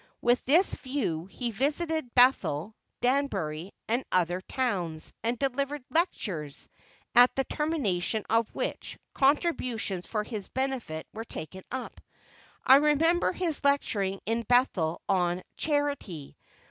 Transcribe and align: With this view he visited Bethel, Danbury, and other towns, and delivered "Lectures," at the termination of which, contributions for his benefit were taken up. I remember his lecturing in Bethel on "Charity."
With 0.19 0.43
this 0.45 0.73
view 0.73 1.25
he 1.27 1.51
visited 1.51 2.15
Bethel, 2.15 2.73
Danbury, 3.01 3.71
and 3.87 4.03
other 4.11 4.41
towns, 4.41 5.13
and 5.21 5.37
delivered 5.37 5.83
"Lectures," 5.91 6.67
at 7.13 7.29
the 7.35 7.43
termination 7.43 8.25
of 8.27 8.49
which, 8.55 8.97
contributions 9.13 10.07
for 10.07 10.23
his 10.23 10.47
benefit 10.47 11.05
were 11.13 11.23
taken 11.23 11.61
up. 11.71 12.01
I 12.65 12.77
remember 12.77 13.31
his 13.31 13.63
lecturing 13.63 14.19
in 14.25 14.41
Bethel 14.41 15.01
on 15.07 15.43
"Charity." 15.55 16.35